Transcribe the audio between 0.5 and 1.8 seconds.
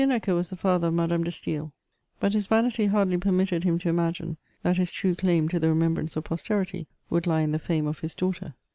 father of Madame de StaSl;